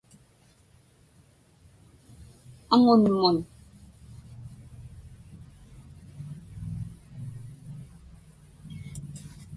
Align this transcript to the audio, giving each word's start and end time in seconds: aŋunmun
aŋunmun 2.73 3.37